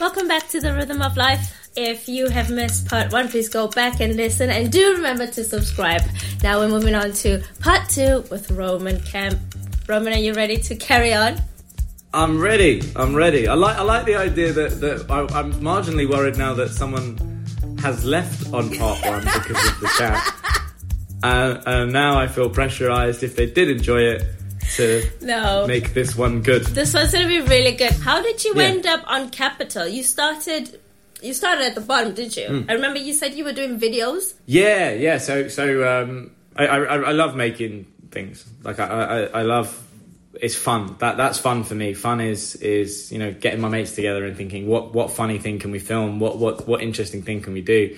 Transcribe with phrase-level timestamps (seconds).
[0.00, 1.70] Welcome back to the Rhythm of Life.
[1.74, 5.42] If you have missed part one, please go back and listen and do remember to
[5.42, 6.02] subscribe.
[6.40, 9.40] Now we're moving on to part two with Roman Kemp.
[9.88, 11.42] Roman, are you ready to carry on?
[12.14, 12.80] I'm ready.
[12.94, 13.48] I'm ready.
[13.48, 13.76] I like.
[13.76, 17.18] I like the idea that that I, I'm marginally worried now that someone
[17.80, 20.34] has left on part one because of the chat,
[21.24, 24.22] uh, and now I feel pressurized if they did enjoy it
[24.78, 25.66] to No.
[25.66, 26.64] make this one good.
[26.66, 27.92] This one's gonna be really good.
[27.92, 28.62] How did you Yeah.
[28.64, 29.86] end up on Capital?
[29.86, 30.80] You started
[31.20, 32.46] you started at the bottom, did you?
[32.46, 32.70] Hmm.
[32.70, 34.34] I remember you said you were doing videos.
[34.46, 35.18] Yeah, yeah.
[35.18, 38.46] So, so um, I, I, I love making things.
[38.62, 39.84] Like I, I, I love.
[40.40, 40.94] It's fun.
[41.00, 41.94] That that's fun for me.
[41.94, 45.58] Fun is is you know getting my mates together and thinking what what funny thing
[45.58, 46.20] can we film?
[46.20, 47.96] What what what interesting thing can we do?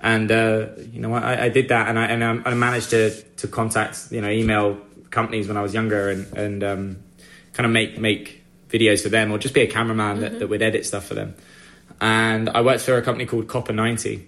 [0.00, 3.48] And uh, you know I, I did that and I and I managed to to
[3.48, 4.76] contact you know email
[5.10, 6.96] companies when I was younger and and um,
[7.52, 10.62] kind of make make videos for them or just be a cameraman that, that would
[10.62, 11.34] edit stuff for them.
[12.00, 14.26] And I worked for a company called Copa ninety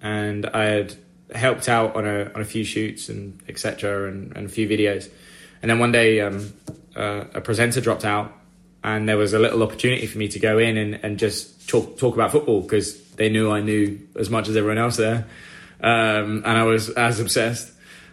[0.00, 0.94] and I had
[1.34, 4.08] helped out on a on a few shoots and etc.
[4.08, 5.08] And, and a few videos.
[5.62, 6.52] And then one day, um,
[6.96, 8.32] uh, a presenter dropped out,
[8.82, 11.98] and there was a little opportunity for me to go in and, and just talk
[11.98, 15.26] talk about football because they knew I knew as much as everyone else there,
[15.80, 17.72] um, and I was as obsessed.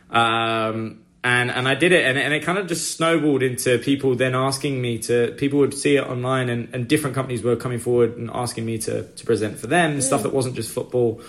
[0.09, 4.15] Um, and and I did it, and, and it kind of just snowballed into people
[4.15, 5.33] then asking me to.
[5.37, 8.77] People would see it online, and, and different companies were coming forward and asking me
[8.79, 11.21] to to present for them stuff that wasn't just football.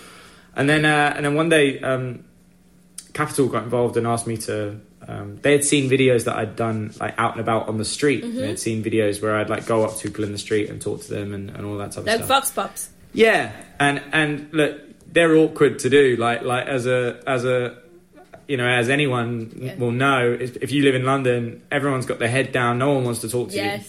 [0.55, 2.23] And then uh, and then one day, um,
[3.13, 4.79] Capital got involved and asked me to.
[5.05, 8.21] Um, they had seen videos that I'd done like out and about on the street.
[8.21, 10.79] They had seen videos where I'd like go up to people in the street and
[10.81, 12.27] talk to them and, and all that type of Like stuff.
[12.27, 12.89] Vox Pops.
[13.11, 14.79] Yeah, and and look,
[15.11, 16.15] they're awkward to do.
[16.15, 17.77] Like like as a as a
[18.49, 19.75] you know as anyone Yeah.
[19.75, 22.77] will know, if, you live in London, everyone's got their head down.
[22.79, 23.79] No one wants to talk to you.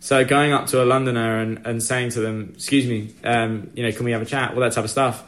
[0.00, 3.82] So going up to a Londoner and, and saying to them, "Excuse me, um, you
[3.84, 5.24] know, can we have a chat?" All that type of stuff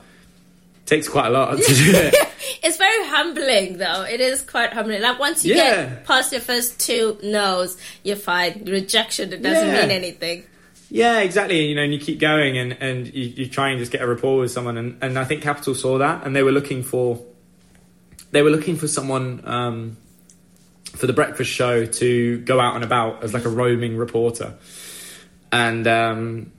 [0.86, 2.14] takes quite a lot to do it.
[2.62, 4.02] It's very humbling, though.
[4.02, 5.02] It is quite humbling.
[5.02, 5.84] Like once you Yeah.
[5.86, 8.64] get past your first two no's, you're fine.
[8.66, 9.80] Rejection, it doesn't Yeah.
[9.82, 10.44] mean anything.
[10.90, 11.66] Yeah, exactly.
[11.66, 14.06] You know, and you keep going and, and you, you try and just get a
[14.06, 14.76] rapport with someone.
[14.76, 17.20] And, and I think Capital saw that and they were looking for,
[18.30, 19.96] they were looking for someone, um,
[20.94, 24.54] for the breakfast show to go out and about as like a roaming reporter.
[25.52, 26.52] And, um,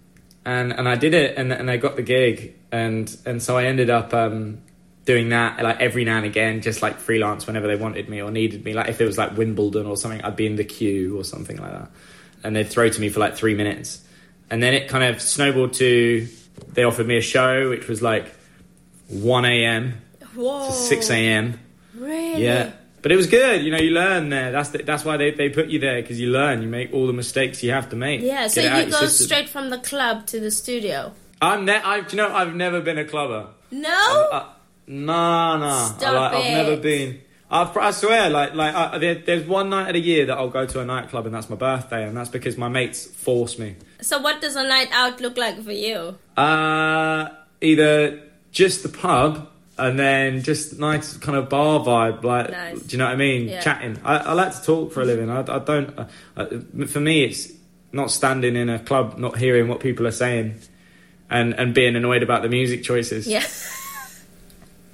[0.45, 2.55] and, and I did it and, and I got the gig.
[2.71, 4.61] And, and so I ended up, um,
[5.07, 8.29] doing that like every now and again, just like freelance whenever they wanted me or
[8.29, 8.73] needed me.
[8.73, 11.55] Like if it was like Wimbledon or something, I'd be in the queue or something
[11.57, 11.89] like that.
[12.43, 14.03] And they'd throw to me for like three minutes.
[14.49, 16.27] And then it kind of snowballed to
[16.73, 18.35] they offered me a show which was like
[19.07, 20.01] 1 a.m.
[20.37, 20.67] Whoa.
[20.67, 21.59] to 6 a.m.
[21.95, 22.43] Really?
[22.43, 22.71] Yeah.
[23.01, 23.77] But it was good, you know.
[23.77, 24.51] You learn there.
[24.51, 26.61] That's the, that's why they, they put you there because you learn.
[26.61, 28.21] You make all the mistakes you have to make.
[28.21, 31.13] Yeah, so it you go straight from the club to the studio.
[31.41, 33.49] I'm ne- I've you know I've never been a clubber.
[33.71, 34.29] No?
[34.31, 34.49] Uh,
[34.87, 35.85] nah, nah.
[35.85, 37.21] Stop I, like, I've never been.
[37.49, 40.49] I've, I swear, like, like I, there, there's one night of the year that I'll
[40.49, 43.77] go to a nightclub, and that's my birthday, and that's because my mates force me.
[44.01, 46.17] so what does a night out look like for you?
[46.35, 47.29] Uh,
[47.61, 48.21] either
[48.51, 52.79] just the pub, and then just nice kind of bar vibe, like, Nice.
[52.81, 53.47] do you know what I mean?
[53.49, 53.61] Yeah.
[53.61, 53.99] Chatting.
[54.03, 55.29] I, I like to talk for a living.
[55.29, 55.97] I, I don't.
[55.99, 57.51] Uh, uh, for me, it's
[57.91, 60.55] not standing in a club, not hearing what people are saying,
[61.29, 63.27] and and being annoyed about the music choices.
[63.27, 63.45] Yeah.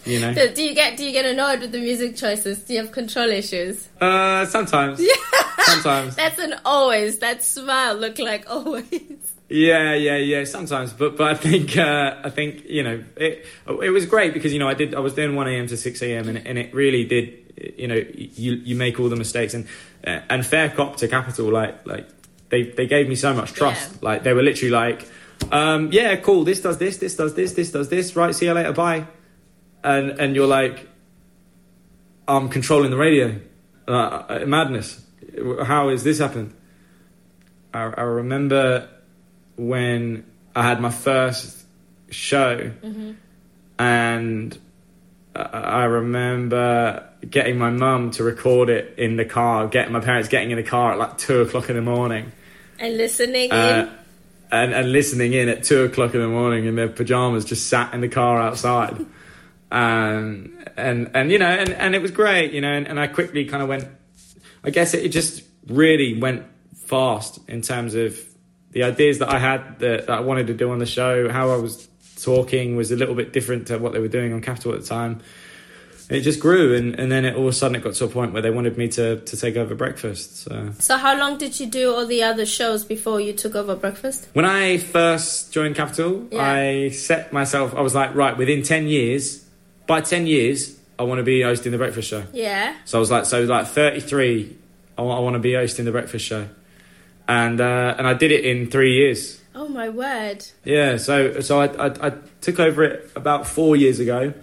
[0.05, 0.33] You know.
[0.33, 2.59] do do you get do you get annoyed with the music choices?
[2.59, 3.87] Do you have control issues?
[4.01, 4.99] Uh, sometimes.
[4.99, 5.13] yeah
[5.59, 6.17] Sometimes.
[6.17, 7.19] That's an always.
[7.19, 9.32] That smile look like always.
[9.53, 10.45] Yeah, yeah, yeah.
[10.45, 13.45] Sometimes, but but I think uh, I think you know it.
[13.67, 15.67] It was great because you know I did I was doing one a.m.
[15.67, 16.27] to six a.m.
[16.27, 17.77] and and it really did.
[17.77, 19.67] You know, you you make all the mistakes and
[20.03, 22.09] and fair cop to capital like like
[22.49, 23.91] they they gave me so much trust.
[23.91, 23.99] Yeah.
[24.01, 25.07] Like they were literally like,
[25.51, 26.43] um, yeah, cool.
[26.45, 26.97] This does this.
[26.97, 27.53] This does this.
[27.53, 28.15] This does this.
[28.15, 28.33] Right.
[28.33, 28.73] See you later.
[28.73, 29.05] Bye.
[29.83, 30.89] And and you're like,
[32.27, 33.39] I'm controlling the radio.
[33.87, 35.05] Uh, uh, madness.
[35.63, 36.55] How is this happening?
[37.71, 38.89] I, I remember
[39.57, 41.65] when I had my first
[42.09, 42.71] show,
[43.79, 44.57] and
[45.35, 50.51] I remember getting my mum to record it in the car, getting my parents getting
[50.51, 52.31] in the car at like two o'clock in the morning.
[52.79, 53.97] And listening Uh, in.
[54.51, 57.93] and, and listening in at two o'clock in the morning in their pajamas, just sat
[57.93, 59.05] in the car outside,
[59.71, 63.07] and and and you know, and, and it was great, you know, and, and I
[63.07, 63.85] quickly kind of went.
[64.63, 66.43] I guess it, it just really went
[66.75, 68.19] fast in terms of
[68.73, 71.29] the ideas that I had that, that I wanted to do on the show.
[71.29, 71.87] How I was
[72.21, 74.87] talking was a little bit different to what they were doing on Capital at the
[74.87, 75.21] time.
[76.09, 78.07] It just grew, and, and then it, all of a sudden it got to a
[78.09, 80.37] point where they wanted me to, to take over breakfast.
[80.43, 83.75] So So how long did you do all the other shows before you took over
[83.75, 84.27] breakfast?
[84.33, 86.43] When I first joined Capital, Yeah.
[86.43, 89.45] I set myself, I was like, right, within 10 years,
[89.87, 92.23] by 10 years, I want to be hosting the breakfast show.
[92.33, 92.75] Yeah.
[92.85, 94.55] So I was like, so like 33,
[94.97, 96.47] I want, I want to be hosting the breakfast show.
[97.27, 99.39] And, uh, and I did it in three years.
[99.55, 100.45] Oh my word.
[100.65, 102.11] Yeah, so, so I, I, I
[102.41, 104.33] took over it about four years ago.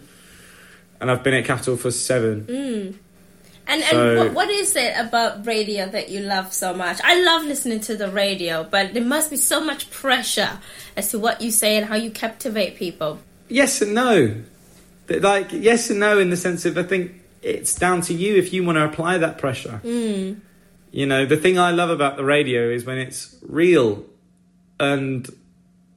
[1.00, 2.46] And I've been at Capital for seven.
[2.48, 2.98] And
[3.66, 7.00] and So- what, what is it about radio that you love so much?
[7.04, 10.58] I love listening to the radio, but there must be so much pressure
[10.96, 13.18] as to what you say and how you captivate people.
[13.48, 14.34] Yes and no.
[15.08, 17.12] Like yes and no in the sense of I think
[17.42, 19.80] it's down to you if you want to apply that pressure.
[20.90, 24.04] You know, the thing I love about the radio is when it's real
[24.78, 25.28] and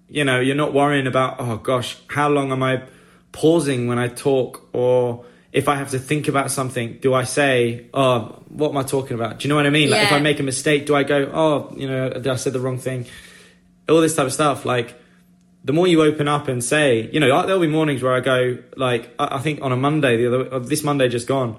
[0.09, 2.83] you know, you're not worrying about oh gosh, how long am I
[3.31, 7.85] pausing when I talk or if I have to think about something, do I say,
[7.93, 9.89] "Oh, what am I talking about?" Do you know what I mean?
[9.91, 12.59] Like, if I make a mistake, do I go, "Oh, you know, I said the
[12.59, 13.05] wrong thing?"
[13.87, 14.65] All this type of stuff.
[14.65, 14.99] Like,
[15.63, 18.57] the more you open up and say, you know, there'll be mornings where I go,
[18.75, 21.57] like, I, think on a Monday, the other, this Monday just gone,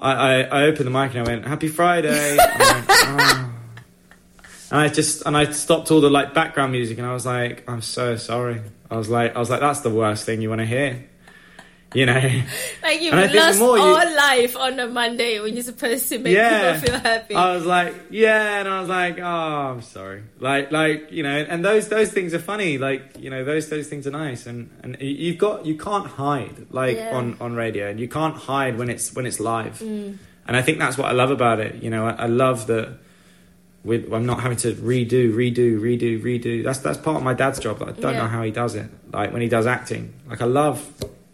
[0.00, 2.36] I, I, I opened the mic and I went, Happy Friday.
[2.40, 3.52] I'm "Oh."
[4.70, 7.68] And I just, and I stopped all the like background music and I was like,
[7.68, 8.60] I'm so sorry.
[8.90, 11.04] I was like, I was like, that's the worst thing you want to hear.
[11.96, 12.14] You know?
[12.82, 15.54] Like you've And I think the lost more you- all life on a Monday when
[15.54, 16.74] you're supposed to make yeah.
[16.74, 17.34] people feel happy.
[17.34, 19.24] I was like, yeah, and I was like, oh,
[19.72, 20.22] I'm sorry.
[20.38, 22.78] Like, like you know, and those those things are funny.
[22.78, 26.06] Like, you know, those those things are nice, and and you- you've got you can't
[26.06, 27.16] hide like Yeah.
[27.16, 29.78] on on radio, and you can't hide when it's when it's live.
[29.80, 30.18] Mm.
[30.46, 31.82] And I think that's what I love about it.
[31.82, 32.98] You know, I, I love that.
[33.84, 36.64] With, I'm not having to redo, redo, redo, redo.
[36.64, 37.80] That's that's part of my dad's job.
[37.82, 38.22] I don't Yeah.
[38.22, 38.86] know how he does it.
[39.12, 40.82] Like when he does acting, like I love,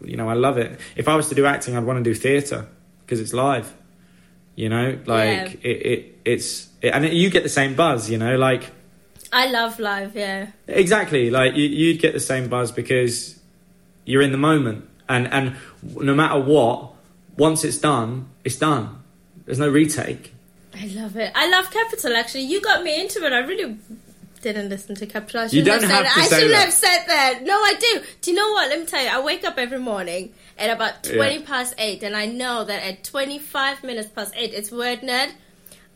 [0.03, 0.79] you know, I love it.
[0.95, 2.67] If I was to do acting, I'd want to do theatre
[3.05, 3.73] because it's live.
[4.55, 8.09] You know, like it, it, it's, it, and you get the same buzz.
[8.09, 8.71] You know, like
[9.31, 10.51] I love live, yeah.
[10.67, 13.39] exactly, like you, you'd get the same buzz because
[14.05, 15.55] you're in the moment, and and
[15.95, 16.91] no matter what,
[17.35, 19.01] once it's done, it's done.
[19.45, 20.33] There's no retake.
[20.75, 21.31] I love it.
[21.35, 22.15] I love Capital.
[22.15, 23.33] Actually, you got me into it.
[23.33, 23.77] I really
[24.43, 25.41] didn't listen to Capital.
[25.41, 26.65] I You shouldn't don't have said have to I shouldn't that.
[26.65, 27.39] have said that.
[27.43, 28.01] No, I do.
[28.21, 28.69] Do you know what?
[28.69, 29.09] Let me tell you.
[29.09, 31.45] I wake up every morning at about twenty Yeah.
[31.47, 35.29] past eight, and I know that at twenty-five minutes past eight, it's Word Nerd.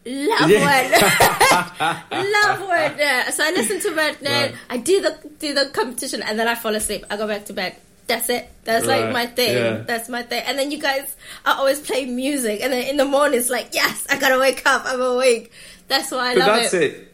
[0.05, 0.63] Love Yeah.
[0.65, 2.11] Word Nerd.
[2.33, 3.31] love Word Nerd.
[3.31, 4.25] So I listen to Word Nerd.
[4.51, 4.55] Right.
[4.69, 7.05] I do the do the competition, and then I fall asleep.
[7.09, 7.75] I go back to bed.
[8.07, 8.49] That's it.
[8.63, 9.53] That's like my thing.
[9.53, 9.77] Yeah.
[9.85, 10.41] That's my thing.
[10.47, 11.13] And then you guys
[11.45, 14.63] are always playing music, and then in the morning it's like, yes, I gotta wake
[14.65, 14.83] up.
[14.85, 15.51] I'm awake.
[15.89, 16.83] That's why I but love that's it.
[16.83, 17.06] it.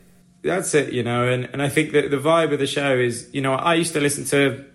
[0.44, 3.30] That's it, you know, and, and I think that the vibe of the show is,
[3.32, 4.66] you know, I used to listen to,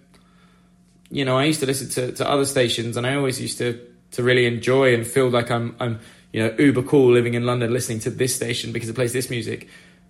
[1.11, 3.79] you know, I used to listen to, to other stations, and I always used to
[4.13, 6.01] to really enjoy and feel like I'm I'm
[6.33, 9.29] you know uber cool living in London, listening to this station because it plays this
[9.29, 9.69] music.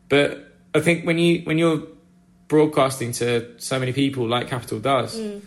[0.09, 1.83] But I think when you when you're
[2.47, 5.41] broadcasting to so many people like Capital does, Mm.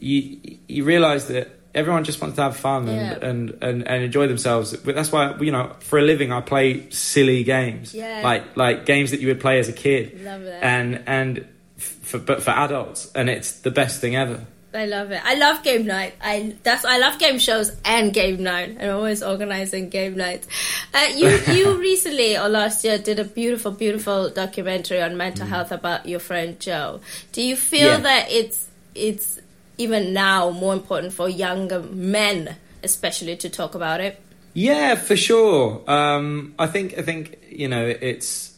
[0.00, 3.28] you you realise that everyone just wants to have fun and, Yeah.
[3.28, 4.76] and, and, and enjoy themselves.
[4.76, 8.20] But that's why you know, for a living, I play silly games, Yeah.
[8.24, 10.64] like like games that you would play as a kid, Love that.
[10.64, 11.46] and and
[11.76, 14.44] for, but for adults, and it's the best thing ever.
[14.74, 15.20] I love it.
[15.24, 16.12] I love game night.
[16.22, 18.76] I that's I love game shows and game night.
[18.80, 20.46] I'm always organizing game nights.
[20.92, 25.72] Uh, you you recently or last year did a beautiful beautiful documentary on mental health
[25.72, 27.00] about your friend Joe.
[27.32, 27.96] Do you feel Yeah.
[28.00, 29.40] that it's it's
[29.78, 34.20] even now more important for younger men, especially, to talk about it?
[34.54, 35.82] Yeah, for sure.
[35.88, 38.56] Um, I think I think you know it's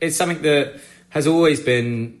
[0.00, 0.80] it's something that
[1.10, 2.18] has always been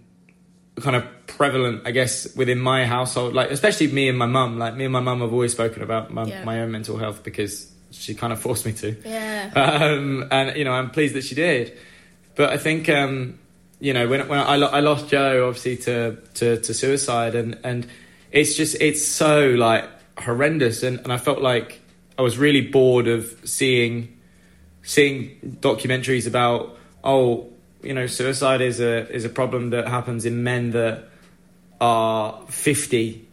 [0.80, 3.34] kind of prevalent, I guess, within my household.
[3.34, 4.58] Like especially me and my mum.
[4.58, 6.44] Like me and my mum have always spoken about my, Yeah.
[6.44, 8.94] my own mental health because she kind of forced me to.
[9.04, 9.50] Yeah.
[9.54, 11.76] um, and you know I'm pleased that she did.
[12.34, 13.38] But I think um,
[13.80, 17.86] you know when when I, I lost Joe obviously to, to to suicide and and
[18.34, 19.88] it's just it's so like
[20.18, 21.80] horrendous and, and I felt like
[22.18, 24.20] I was really bored of seeing
[24.82, 27.48] seeing documentaries about oh
[27.82, 31.08] you know suicide is a is a problem that happens in men that
[31.80, 33.26] are 50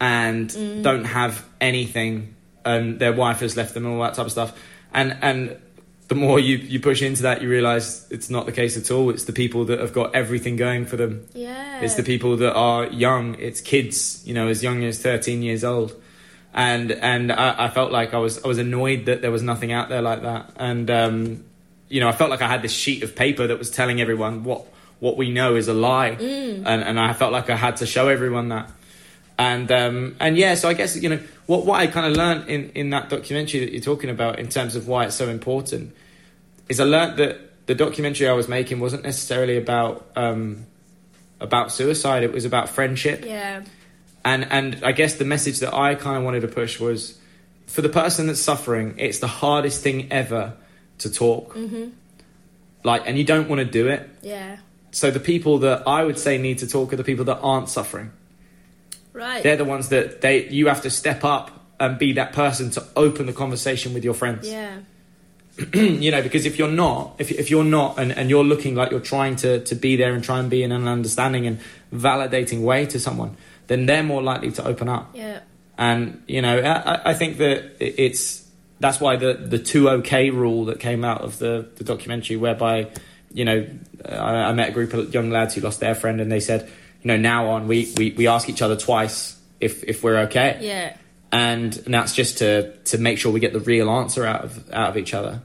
[0.00, 0.82] and mm.
[0.82, 2.34] don't have anything,
[2.64, 4.58] and their wife has left them and all that type of stuff.
[4.92, 5.60] And and
[6.08, 9.10] the more you you push into that, you realize it's not the case at all.
[9.10, 11.26] It's the people that have got everything going for them.
[11.34, 11.80] Yeah.
[11.80, 13.34] It's the people that are young.
[13.38, 15.94] It's kids, you know, as young as thirteen years old,
[16.54, 19.70] and and I, I felt like I was I was annoyed that there was nothing
[19.70, 21.44] out there like that, and um,
[21.88, 24.44] you know, I felt like I had this sheet of paper that was telling everyone
[24.44, 24.66] what
[25.00, 28.08] what we know is a lie, and and I felt like I had to show
[28.08, 28.70] everyone that,
[29.38, 32.48] and um, and yeah, so I guess you know what what I kind of learned
[32.48, 35.94] in in that documentary that you're talking about in terms of why it's so important
[36.68, 40.66] is I learned that the documentary I was making wasn't necessarily about um,
[41.40, 42.24] about suicide.
[42.24, 43.62] It was about friendship, Yeah.
[44.24, 47.16] and and I guess the message that I kind of wanted to push was
[47.66, 50.54] for the person that's suffering, it's the hardest thing ever
[50.98, 51.54] to talk.
[51.54, 51.90] Mm-hmm.
[52.82, 54.08] Like, and you don't want to do it.
[54.22, 54.56] Yeah.
[54.90, 57.68] So the people that I would say need to talk are the people that aren't
[57.68, 58.10] suffering.
[59.12, 59.42] Right.
[59.42, 61.50] They're the ones that they you have to step up
[61.80, 64.48] and be that person to open the conversation with your friends.
[64.48, 64.78] yeah.
[65.74, 68.92] you know, because if you're not, if, if you're not, and, and you're looking like
[68.92, 71.58] you're trying to, to be there and try and be in an understanding and
[71.92, 73.36] validating way to someone,
[73.66, 75.10] then they're more likely to open up.
[75.14, 75.40] Yeah.
[75.76, 78.48] And you know, I, I think that it's
[78.80, 82.90] that's why the the two OK rule that came out of the the documentary, whereby
[83.32, 83.66] you know,
[84.04, 86.70] I, I met a group of young lads who lost their friend, and they said,
[87.08, 90.96] know, now on we we, we ask each other twice if if we're okay Yeah.
[91.32, 94.70] and, and that's just to to make sure we get the real answer out of
[94.72, 95.42] out of each other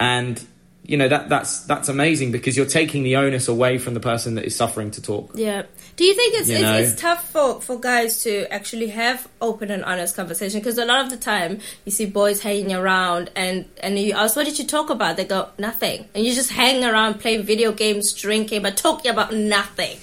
[0.00, 0.42] and
[0.84, 4.34] you know that that's that's amazing because you're taking the onus away from the person
[4.34, 5.62] that is suffering to talk Yeah.
[5.94, 9.70] Do you think it's You it's, it's tough for, for guys to actually have open
[9.70, 10.58] and honest conversation?
[10.58, 14.34] Because a lot of the time you see boys hanging around and and you ask,
[14.34, 17.70] "What did you talk about?" They go, "Nothing," and you just hang around playing video
[17.72, 19.98] games, drinking, but talking about nothing.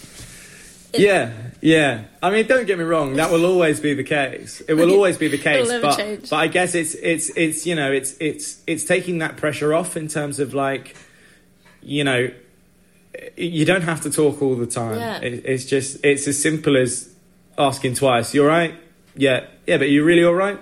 [0.94, 1.32] Yeah
[1.62, 4.92] yeah i mean don't get me wrong that will always be the case it will
[4.98, 6.30] always be the case but change.
[6.30, 9.96] but i guess it's it's it's you know it's it's it's taking that pressure off
[9.98, 10.96] in terms of like
[11.82, 12.30] you know
[13.36, 15.20] you don't have to talk all the time Yeah.
[15.20, 17.14] it, it's just it's as simple as
[17.58, 18.74] asking twice You're right.
[19.16, 20.60] yeah yeah but you really all right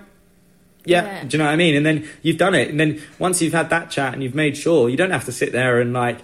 [0.84, 1.04] yeah.
[1.04, 1.24] Yeah.
[1.24, 3.52] do you know what i mean and then you've done it and then once you've
[3.52, 6.18] had that chat and you've made sure you don't have to sit there and like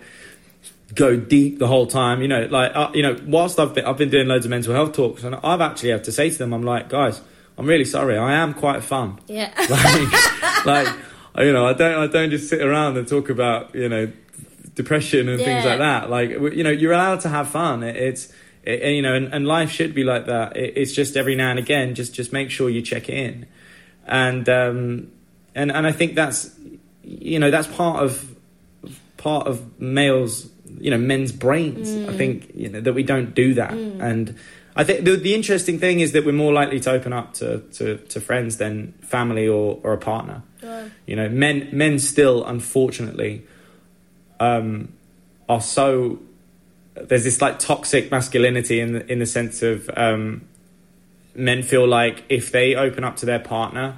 [0.95, 2.23] go deep the whole time.
[2.23, 4.75] You know, like uh, you know, whilst I've been I've been doing loads of mental
[4.75, 7.21] health talks, and I've actually had to say to them, I'm like, guys,
[7.59, 8.17] I'm really sorry.
[8.17, 9.19] I am quite fun.
[9.27, 9.51] Yeah.
[10.65, 10.87] Like,
[11.37, 14.11] like you know, I don't I don't just sit around and talk about you know
[14.75, 16.09] depression and things like that.
[16.09, 17.83] Like you know, you're allowed to have fun.
[17.83, 18.33] It, it's
[18.63, 20.57] it, and, you know, and, and life should be like that.
[20.57, 23.47] It, it's just every now and again, just just make sure you check in,
[24.07, 25.11] and um,
[25.55, 26.51] and and I think that's
[27.03, 28.35] you know that's part of
[29.17, 30.49] part of males
[30.79, 33.73] you know men's brains i think you know that we don't do that.
[33.73, 34.37] And
[34.77, 37.61] i think the, the interesting thing is that we're more likely to open up to,
[37.75, 40.43] to, to friends than family or, or a partner.
[40.63, 40.89] Yeah.
[41.07, 43.45] you know men men still unfortunately
[44.41, 44.93] um
[45.49, 46.21] are so
[46.95, 50.43] there's this like toxic masculinity in the, in the sense of um
[51.35, 53.97] men feel like if they open up to their partner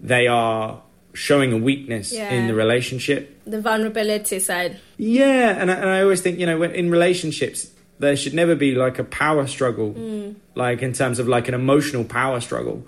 [0.00, 0.82] they are
[1.14, 2.32] showing a weakness Yeah.
[2.32, 4.78] in the relationship the vulnerability side.
[4.96, 8.54] yeah, and I, and I always think you know when, in relationships there should never
[8.54, 10.34] be like a power struggle, mm.
[10.54, 12.84] like in terms of like an emotional power struggle,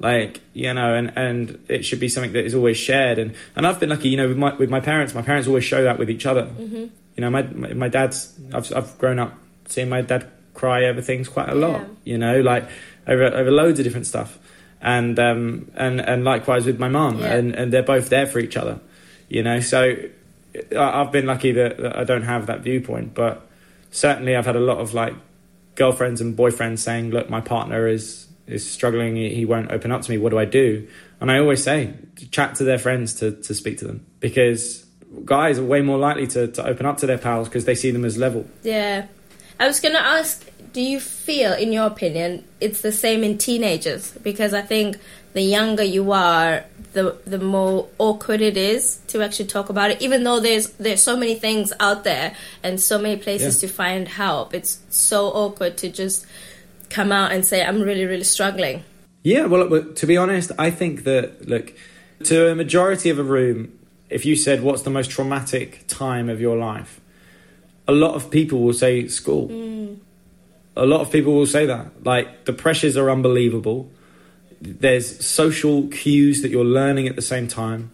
[0.00, 3.18] like you know, and and it should be something that is always shared.
[3.18, 5.14] And and I've been lucky, you know, with my with my parents.
[5.14, 6.44] My parents always show that with each other.
[6.44, 6.86] Mm-hmm.
[7.16, 8.38] You know, my my, my dad's.
[8.52, 9.34] I've I've grown up
[9.66, 11.80] seeing my dad cry over things quite a lot.
[11.80, 11.86] Yeah.
[12.04, 12.68] You know, like
[13.06, 14.38] over over loads of different stuff.
[14.80, 17.34] And um and and likewise with my mum, Yeah.
[17.34, 18.80] and and they're both there for each other
[19.28, 19.60] you know?
[19.60, 19.94] So
[20.76, 23.46] i've been lucky that, that i don't have that viewpoint but
[23.90, 25.14] certainly i've had a lot of like
[25.74, 29.14] girlfriends and boyfriends saying look my partner is is struggling.
[29.14, 30.16] He he won't open up to me.
[30.16, 30.88] What do i do?
[31.20, 31.92] And i always say
[32.30, 34.86] chat to their friends to to speak to them because
[35.26, 37.90] guys are way more likely to, to open up to their pals because they see
[37.90, 38.46] them as level.
[38.62, 39.06] Yeah.
[39.60, 40.46] I was going to ask
[40.78, 44.12] do you feel, in your opinion, it's the same in teenagers?
[44.22, 44.96] Because I think
[45.32, 50.00] the younger you are, the the more awkward it is to actually talk about it.
[50.00, 53.66] Even though there's there's so many things out there and so many places Yeah.
[53.66, 56.24] to find help, it's so awkward to just
[56.90, 58.84] come out and say, "I'm really, really struggling."
[59.24, 61.72] Yeah, well, to be honest, I think that look
[62.22, 63.72] to a majority of a room,
[64.10, 67.00] if you said what's the most traumatic time of your life,
[67.88, 69.48] a lot of people will say school.
[69.48, 69.96] Mm.
[70.78, 72.04] A lot of people will say that.
[72.04, 73.90] Like the pressures are unbelievable.
[74.60, 77.90] There's social cues that you're learning at the same time.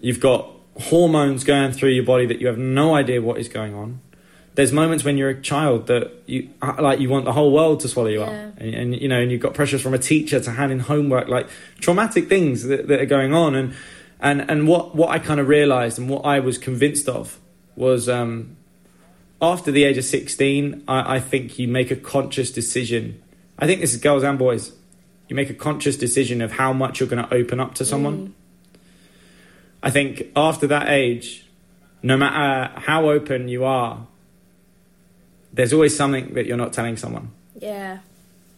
[0.00, 3.74] You've got hormones going through your body that you have no idea what is going
[3.74, 4.00] on.
[4.54, 7.78] there's moments when you're a child that you uh, like you want the whole world
[7.80, 8.26] to swallow you Yeah.
[8.48, 10.80] up and, and you know and you've got pressures from a teacher to hand in
[10.80, 11.46] homework like
[11.80, 13.74] traumatic things that, that are going on and
[14.20, 17.38] and and what what i kind of realized and what i was convinced of
[17.76, 18.56] was um
[19.40, 23.22] after the age of 16 I, I think you make a conscious decision.
[23.58, 24.72] I think this is girls and boys
[25.28, 28.28] you make a conscious decision of how much you're going to open up to someone.
[28.28, 28.32] Mm.
[29.82, 31.46] I think after that age
[32.02, 34.06] no matter how open you are
[35.52, 37.30] there's always something that you're not telling someone.
[37.60, 37.98] Yeah.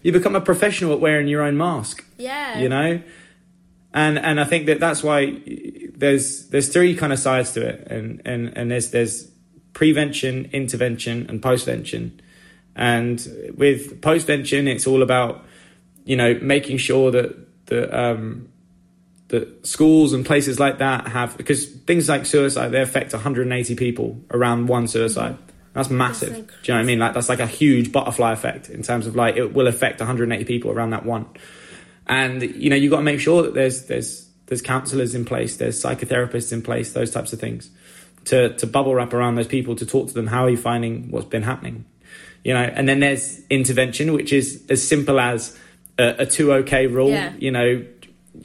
[0.02, 2.58] you become a professional at wearing your own mask Yeah.
[2.58, 3.00] you know?
[3.92, 5.40] And and i think that that's why
[5.96, 7.86] there's there's three kind of sides to it.
[7.90, 9.29] And and and there's there's
[9.72, 12.12] prevention intervention and postvention.
[12.76, 13.18] And
[13.56, 15.44] with postvention it's all about
[16.04, 18.48] you know making sure that that um
[19.28, 24.20] that schools and places like that have because things like suicide they affect 180 people
[24.30, 25.36] around one suicide.
[25.72, 26.30] That's massive.
[26.30, 26.98] That's do you know what i mean?
[26.98, 30.44] Like that's like a huge butterfly effect in terms of like it will affect 180
[30.44, 31.26] people around that one.
[32.06, 35.56] And you know you got to make sure that there's there's there's counselors in place
[35.56, 37.70] there's psychotherapists in place those types of things
[38.26, 41.10] to to bubble wrap around those people to talk to them how are you finding
[41.10, 41.84] what's been happening
[42.44, 45.56] you know and then there's intervention which is as simple as
[45.98, 47.32] a, a two okay rule Yeah.
[47.38, 47.84] you know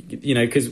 [0.09, 0.69] you know because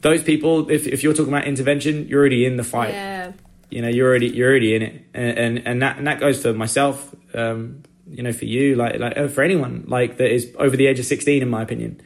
[0.00, 3.32] those people if, if you're talking about intervention you're already in the fight Yeah.
[3.70, 6.42] you know you're already you're already in it and and, and that and that goes
[6.42, 10.50] for myself um you know for you like like uh, for anyone like that is
[10.58, 12.00] over the age of 16 in my opinion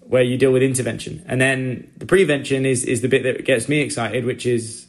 [0.00, 3.68] where you deal with intervention and then the prevention is is the bit that gets
[3.68, 4.86] me excited which is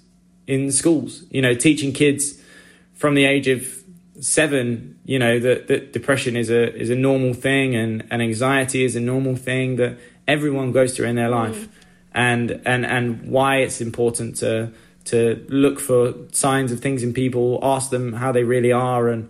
[0.47, 2.39] in schools you know teaching kids
[2.93, 3.83] from the age of
[4.19, 8.83] seven you know that, that depression is a is a normal thing and, and anxiety
[8.83, 9.97] is a normal thing that
[10.27, 11.49] everyone goes through in their mm.
[11.49, 11.67] life.
[12.13, 14.71] And and and why it's important to
[15.05, 19.29] to look for signs of things in people ask them how they really are and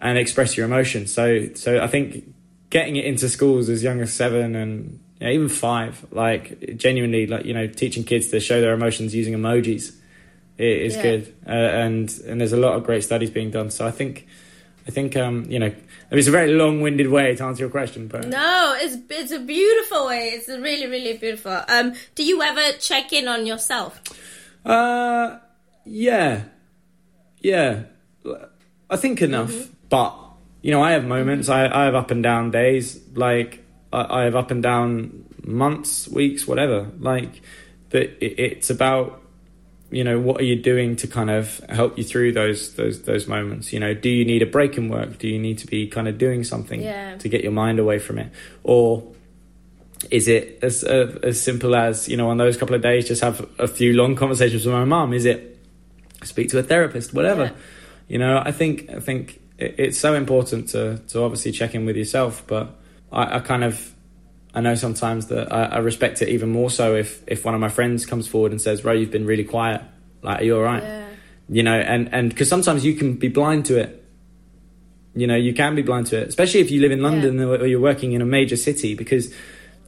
[0.00, 1.12] and express your emotions.
[1.12, 2.32] So so i think
[2.70, 7.26] getting it into schools as young as seven and you know, even five like genuinely
[7.26, 9.94] like you know teaching kids to show their emotions using emojis
[10.58, 11.02] i- is Yeah.
[11.02, 14.26] good uh, and and there's a lot of great studies being done so i think
[14.86, 15.72] i think um you know
[16.10, 20.06] it's a very long-winded way to answer your question but No, it's it's a beautiful
[20.06, 20.28] way.
[20.34, 21.58] It's a really really beautiful.
[21.68, 24.00] Um, do you ever check in on yourself?
[24.64, 25.38] Uh,
[25.84, 26.44] yeah,
[27.40, 27.82] yeah.
[28.88, 29.52] I think enough,
[29.88, 30.14] but
[30.62, 31.48] you know, I have moments.
[31.48, 33.00] I, I have up and down days.
[33.14, 36.90] Like I, I have up and down months, weeks, whatever.
[37.00, 37.42] Like,
[37.90, 39.20] but it, it's about
[39.94, 43.26] you know what are you doing to kind of help you through those those those
[43.28, 43.72] moments.
[43.72, 45.18] You know, do you need a break in work?
[45.18, 47.16] Do you need to be kind of doing something Yeah.
[47.18, 48.28] to get your mind away from it,
[48.62, 49.02] or
[50.10, 53.22] is it as uh, as simple as you know on those couple of days just
[53.22, 55.58] have a few long conversations with my mum is it
[56.24, 57.50] speak to a therapist whatever Yeah.
[58.08, 61.86] you know i think i think it, it's so important to to obviously check in
[61.86, 62.74] with yourself but
[63.12, 63.93] i, I kind of
[64.54, 67.60] i know sometimes that I, I respect it even more so if if one of
[67.60, 69.82] my friends comes forward and says ro you've been really quiet.
[70.22, 70.82] Like are you all right?
[70.82, 71.06] Yeah.
[71.48, 74.02] you know and and because sometimes you can be blind to it.
[75.14, 77.56] You know you can be blind to it especially if you live in london or
[77.56, 79.32] or you're working in a major city because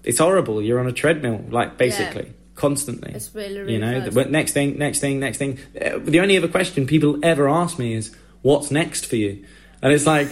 [0.07, 0.63] it's horrible.
[0.63, 3.13] You're on a treadmill like basically constantly.
[3.13, 5.59] It's really really you know the, next thing next thing next thing.
[5.79, 9.45] Uh, the only other question people ever ask me is what's next for you?
[9.83, 10.29] And it's like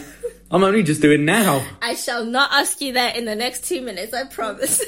[0.55, 3.83] i'm only just doing now I shall not ask you that in the next two
[3.83, 4.15] minutes.
[4.15, 4.81] I promise.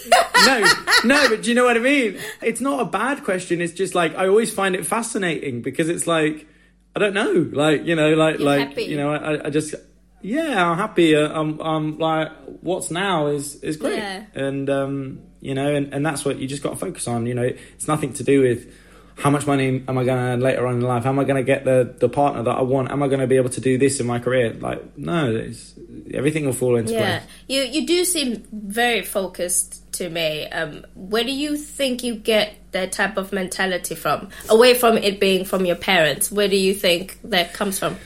[0.47, 0.65] no,
[1.05, 2.19] no, but do you know what I mean?
[2.41, 3.61] It's not a bad question.
[3.61, 6.47] It's just like I always find it fascinating because it's like
[6.95, 8.85] I don't know, like you know, like You're like happy.
[8.85, 9.75] you know, I, I just
[10.23, 11.15] yeah, I'm happy.
[11.15, 14.25] Uh, I'm I'm like what's now is is great, Yeah.
[14.35, 17.27] and um, you know, and, and that's what you just got to focus on.
[17.27, 17.43] You know,
[17.75, 18.73] it's nothing to do with.
[19.17, 21.05] How much money am I going to earn later on in life?
[21.05, 22.91] How am I going to get the, the partner that I want?
[22.91, 24.53] Am I going to be able to do this in my career?
[24.53, 25.75] Like, no, it's,
[26.13, 27.31] everything will fall into yeah, place.
[27.49, 30.47] you you do seem very focused to me.
[30.49, 34.29] Um, where do you think you get that type of mentality from?
[34.51, 37.97] Away from it being from your parents, where do you think that comes from?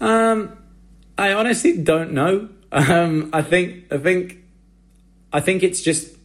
[0.00, 0.56] Um,
[1.18, 2.48] I honestly don't know.
[2.72, 4.38] Um, I think I think
[5.32, 6.16] I think it's just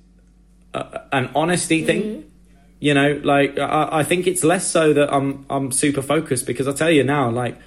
[0.74, 2.31] a, an honesty thing.
[2.82, 6.68] You know, like I, I think it's less so that I'm I'm super focused because
[6.68, 7.58] I tell you now, like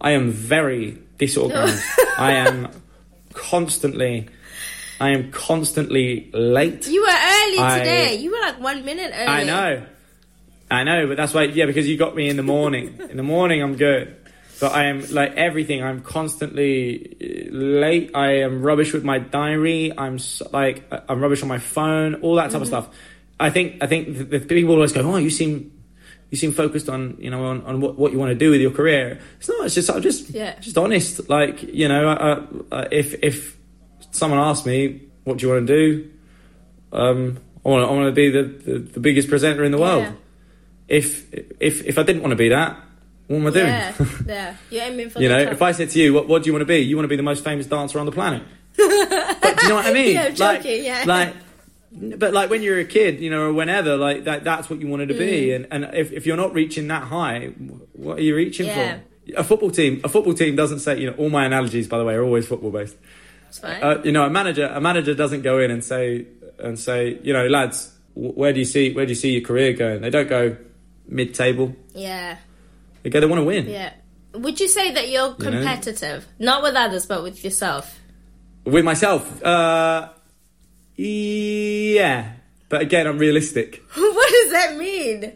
[0.00, 1.82] I am very disorganized.
[2.18, 2.68] I am
[3.34, 4.28] constantly,
[5.00, 6.86] I am constantly late.
[6.88, 8.14] You were early I- today.
[8.16, 9.26] You were like one minute early.
[9.28, 9.86] I know.
[10.70, 13.00] I know, but that's why, yeah, because you got me in the morning.
[13.08, 14.14] in the morning, I'm good.
[14.60, 15.82] But I am, like, everything.
[15.82, 18.10] I'm constantly uh, late.
[18.14, 19.92] I am rubbish with my diary.
[19.96, 22.88] I'm, s- like, uh, I'm rubbish on my phone, all that type of stuff.
[23.40, 25.72] I think, I think the, the people always go, oh, you seem,
[26.30, 28.60] you seem focused on you know on, on what, what you want to do with
[28.60, 29.18] your career.
[29.38, 29.64] It's not.
[29.66, 30.58] It's just I'm just Yeah.
[30.60, 31.28] just honest.
[31.28, 33.56] Like you know, uh, uh, if if
[34.10, 36.10] someone asks me what do you want to do,
[36.92, 39.78] um, I want to, I want to be the, the, the biggest presenter in the
[39.78, 40.04] world.
[40.04, 40.12] Yeah.
[40.88, 42.78] If if if I didn't want to be that,
[43.26, 43.66] what am I doing?
[43.66, 43.92] Yeah,
[44.26, 44.56] yeah.
[44.70, 46.62] You're aiming for you know, if I said to you, what what do you want
[46.62, 46.78] to be?
[46.78, 48.42] You want to be the most famous dancer on the planet.
[48.76, 50.14] but do you know what I mean?
[50.14, 51.04] Yeah, I'm like, joking, yeah.
[51.06, 51.34] like.
[52.16, 54.86] But like when you're a kid, you know, or whenever, like that, that's what you
[54.88, 55.18] wanted to Mm.
[55.18, 55.52] be.
[55.52, 57.46] And and if, if you're not reaching that high,
[57.94, 58.98] what are you reaching Yeah.
[58.98, 59.02] for?
[59.36, 62.04] A football team, a football team doesn't say, you know, all my analogies, by the
[62.04, 62.96] way, are always football based.
[63.62, 66.26] Uh, you know, a manager, a manager doesn't go in and say
[66.58, 69.72] and say, you know, lads, where do you see where do you see your career
[69.72, 70.00] going?
[70.00, 70.56] They don't go
[71.08, 71.74] mid table.
[71.94, 72.36] yeah,
[73.02, 73.66] They go, they want to win.
[73.68, 73.92] yeah.
[74.34, 75.34] Would you say that you're know?
[75.36, 77.98] competitive, not with others, but with yourself?
[78.64, 80.10] With myself, uh,
[80.98, 82.32] yeah.
[82.68, 83.82] But again, I'm realistic.
[83.94, 85.32] what does that mean?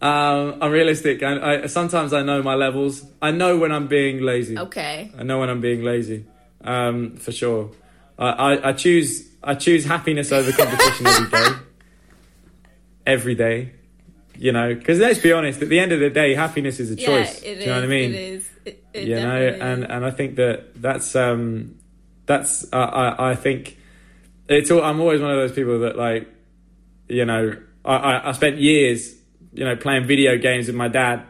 [0.00, 1.22] Um, I'm realistic.
[1.22, 3.04] I, I sometimes I know my levels.
[3.22, 4.58] I know when I'm being lazy.
[4.58, 5.12] Okay.
[5.16, 6.26] I know when I'm being lazy,
[6.62, 7.70] um, for sure.
[8.18, 11.48] I, I, I choose I choose happiness over competition every day.
[13.06, 13.72] Every day,
[14.36, 15.60] you know, because let's be honest.
[15.62, 17.42] At the end of the day, happiness is a Yeah, choice.
[17.42, 18.14] it Do you know what I mean?
[18.14, 18.50] It is.
[18.64, 21.76] It, it you know, and and I think that that's um,
[22.26, 23.76] that's uh, I I think
[24.48, 26.28] it's all, I'm always one of those people that like,
[27.08, 29.14] you know, I, I I spent years,
[29.52, 31.22] you know, playing video games with my dad,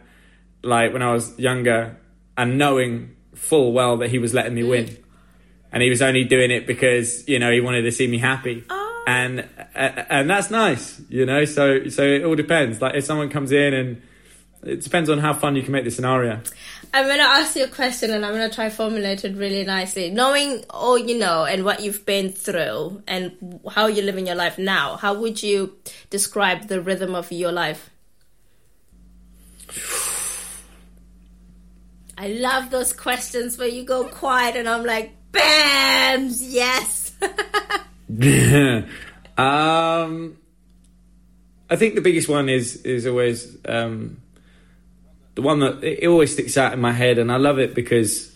[0.62, 1.96] like when I was younger,
[2.36, 4.68] and knowing full well that he was letting me Mm.
[4.68, 4.96] win,
[5.72, 8.64] and he was only doing it because you know he wanted to see me happy.
[8.70, 9.04] Oh.
[9.06, 11.44] And and that's nice, you know.
[11.44, 12.80] So so it all depends.
[12.80, 14.02] Like if someone comes in and
[14.62, 16.40] it depends on how fun you can make the scenario.
[16.94, 20.10] I'm gonna ask you a question, and I'm gonna try formulate it really nicely.
[20.10, 24.58] Knowing all you know and what you've been through, and how you're living your life
[24.58, 25.76] now, how would you
[26.10, 27.90] describe the rhythm of your life?
[32.16, 37.10] I love those questions where you go quiet, and I'm like, "Bams, yes."
[39.36, 40.36] um,
[41.68, 44.18] I think the biggest one is is always um,
[45.34, 48.34] the one that it always sticks out in my head, and I love it because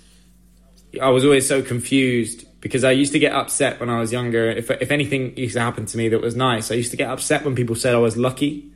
[1.00, 4.50] I was always so confused because I used to get upset when I was younger.
[4.50, 7.10] If if anything used to happen to me that was nice, I used to get
[7.10, 8.70] upset when people said I was lucky.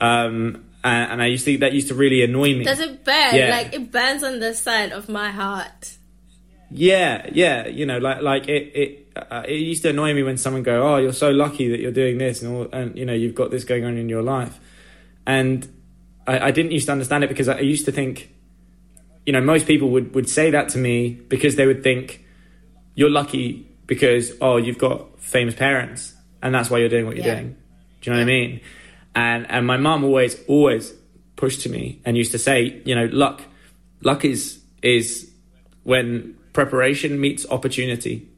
[0.00, 2.64] Um, and, and I used to that used to really annoy me.
[2.64, 3.34] Does it burn?
[3.34, 3.50] Yeah.
[3.50, 5.96] Like it burns on the side of my heart.
[6.70, 10.36] Yeah, yeah, you know, like like it it uh, it used to annoy me when
[10.36, 13.12] someone go, "Oh, you're so lucky that you're doing this," and all, and you know,
[13.12, 14.58] you've got this going on in your life,
[15.26, 15.72] and
[16.26, 18.30] I, I didn't used to understand it because I used to think,
[19.26, 22.24] you know, most people would would say that to me because they would think
[22.94, 27.26] you're lucky because oh, you've got famous parents, and that's why you're doing what you're
[27.26, 27.34] Yeah.
[27.40, 27.56] doing.
[28.00, 28.60] Do you know what I mean?
[29.14, 30.92] And and my mum always always
[31.36, 33.42] pushed to me and used to say, you know, luck,
[34.02, 35.30] luck is is
[35.82, 38.28] when preparation meets opportunity,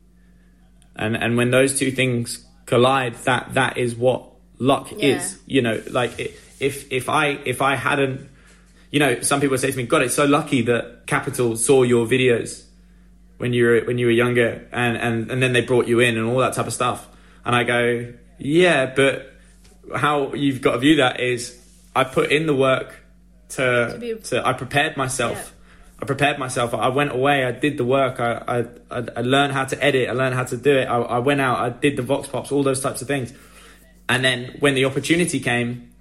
[0.96, 4.24] and and when those two things collide, that that is what
[4.58, 5.16] luck Yeah.
[5.16, 5.38] is.
[5.46, 8.28] You know, like i- if if I if I hadn't,
[8.90, 12.06] you know, some people say to me, "God, it's so lucky that Capital saw your
[12.06, 12.66] videos."
[13.38, 16.16] when you were when you were younger and, and and then they brought you in
[16.16, 17.06] and all that type of stuff.
[17.44, 19.32] And i go yeah but
[19.94, 21.56] how you've got to view that is
[21.94, 22.96] i put in the work
[23.50, 25.36] to To be- to i prepared myself.
[25.36, 26.02] Yeah.
[26.02, 26.74] i prepared myself.
[26.74, 27.44] I went away.
[27.44, 28.20] I did the work.
[28.20, 30.08] I i i, learned how to edit.
[30.08, 30.86] I learned how to do it.
[30.86, 31.58] I, I went out.
[31.60, 33.32] I did the vox pops all those types of things.
[34.08, 35.92] And then when the opportunity came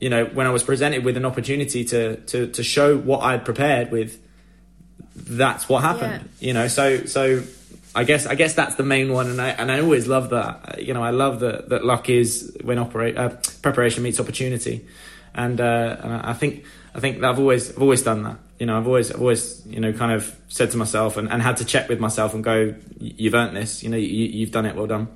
[0.00, 3.44] you know when i was presented with an opportunity to to to show what i'd
[3.44, 4.18] prepared with
[5.14, 6.68] that's what happened you know?
[6.68, 7.42] So so
[7.94, 9.28] i guess i guess that's the main one.
[9.28, 10.82] And i and i always love that.
[10.82, 13.30] You know i love that that luck is when operate uh,
[13.62, 14.86] preparation meets opportunity.
[15.34, 18.38] And uh and i think i think that i've always i've always done that.
[18.58, 21.42] You know i've always i've always you know kind of said to myself and, and
[21.42, 23.82] had to check with myself and go you've earned this.
[23.82, 24.74] You know you, you've done it.
[24.74, 25.08] Well done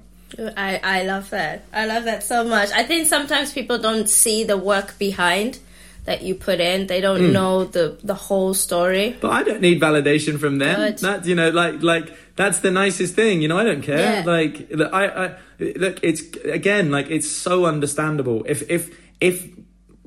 [0.57, 1.65] I, I love that.
[1.73, 2.71] I love that so much.
[2.71, 5.59] I think sometimes people don't see the work behind
[6.05, 6.87] that you put in.
[6.87, 7.33] They don't hmm.
[7.33, 9.17] know the the whole story.
[9.21, 10.77] But I don't need validation from them.
[10.77, 10.99] Good.
[10.99, 13.43] That's you know, like like that's the nicest thing.
[13.43, 13.99] You know, I don't care.
[13.99, 14.25] Yeah.
[14.25, 18.45] Like I, I look, it's again like it's so understandable.
[18.47, 19.47] If if if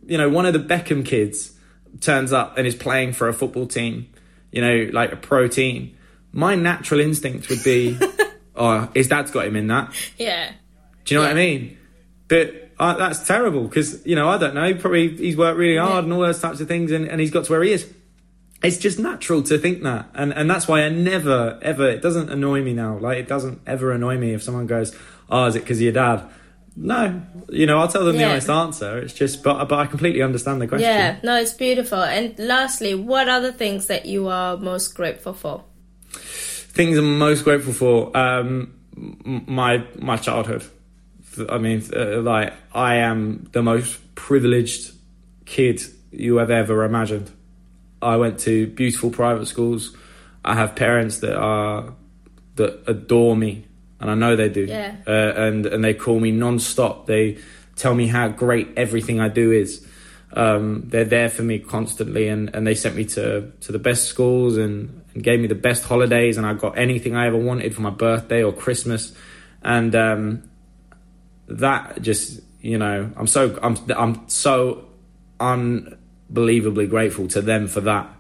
[0.06, 1.54] you know one of the Beckham kids
[2.00, 4.08] turns up and is playing for a football team,
[4.52, 5.98] you know, like a pro team,
[6.32, 7.98] my natural instinct would be,
[8.58, 9.93] oh, his dad's got him in that.
[10.17, 10.52] Yeah.
[11.06, 11.78] Do you know what I mean?
[12.28, 14.74] But uh, that's terrible because you know I don't know.
[14.76, 16.00] Probably he's worked really hard Yeah.
[16.04, 17.91] and all those types of things, and, and he's got to where he is.
[18.63, 21.89] It's just natural to think that, and and that's why I never ever.
[21.89, 22.98] It doesn't annoy me now.
[22.98, 24.96] Like it doesn't ever annoy me if someone goes,
[25.30, 26.28] "Oh, is it because of your dad?"
[26.80, 29.00] no, you know, I'll tell them the honest answer.
[29.00, 30.88] It's just, but but I completely understand the question.
[30.88, 32.04] Yeah, no, it's beautiful.
[32.04, 35.63] And lastly, what are the things that you are most grateful for?
[36.78, 38.16] Things I'm most grateful for.
[38.16, 40.63] Um, my my childhood.
[41.50, 44.92] I mean, uh, like I am the most privileged
[45.46, 47.32] kid you have ever imagined.
[48.00, 49.98] I went to beautiful private schools.
[50.46, 51.96] I have parents that are
[52.58, 53.66] that adore me,
[54.00, 54.66] and I know they do.
[54.66, 54.98] Yeah.
[55.08, 57.08] Uh, and and they call me non-stop.
[57.08, 57.40] They
[57.76, 59.84] tell me how great everything I do is.
[60.34, 64.06] Um, they're there for me constantly, and, and they sent me to, to the best
[64.06, 67.74] schools and, and gave me the best holidays, and I got anything I ever wanted
[67.74, 69.14] for my birthday or Christmas,
[69.64, 70.50] and um,
[71.48, 74.86] that just you know I'm so I'm I'm so
[75.40, 78.14] unbelievably grateful to them for that.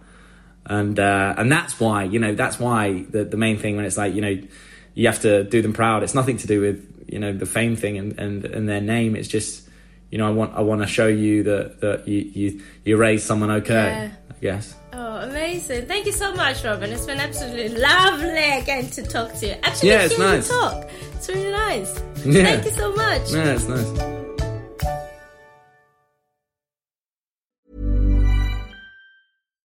[0.65, 3.97] And uh, and that's why you know that's why the the main thing when it's
[3.97, 4.41] like you know
[4.95, 7.75] you have to do them proud it's nothing to do with you know the fame
[7.75, 9.15] thing and and, and their name.
[9.15, 9.69] It's just
[10.09, 13.27] you know I want I want to show you that that you you, you raised
[13.27, 13.73] someone okay.
[13.73, 14.11] Yeah.
[14.41, 15.85] Guess Oh, amazing.
[15.87, 16.91] Thank you so much, Robin.
[16.91, 19.55] It's been absolutely lovely getting to talk to you.
[19.63, 20.47] Actually, Yeah, it's nice.
[20.47, 20.87] talk.
[21.15, 21.99] It's really nice.
[22.25, 22.43] Yeah.
[22.43, 23.31] Thank you so much.
[23.31, 24.16] yeah it's nice